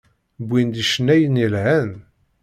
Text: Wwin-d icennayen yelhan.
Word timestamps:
Wwin-d 0.43 0.75
icennayen 0.83 1.39
yelhan. 1.41 1.91